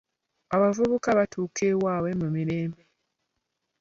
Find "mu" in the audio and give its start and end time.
2.21-2.27